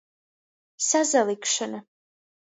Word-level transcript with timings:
Sasalikšona. 0.87 1.79